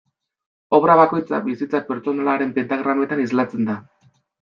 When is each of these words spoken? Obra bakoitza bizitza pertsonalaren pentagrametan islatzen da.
Obra 0.77 0.95
bakoitza 1.01 1.41
bizitza 1.49 1.83
pertsonalaren 1.93 2.59
pentagrametan 2.59 3.27
islatzen 3.31 3.73
da. 3.73 3.83